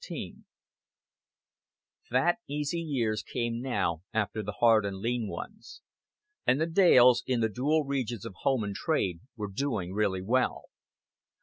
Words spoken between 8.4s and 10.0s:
home and trade were doing